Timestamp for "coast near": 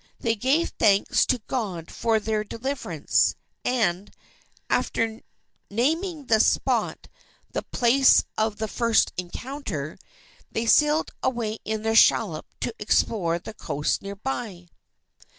13.53-14.15